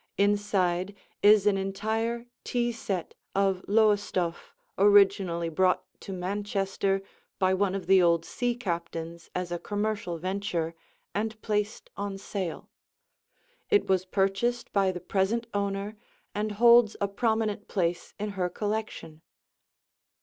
[0.17, 7.03] Inside is an entire tea set of Lowestoft originally brought to Manchester
[7.37, 10.73] by one of the old sea captains as a commercial venture
[11.13, 12.67] and placed on sale.
[13.69, 15.97] It was purchased by the present owner
[16.33, 19.21] and holds a prominent place in her collection.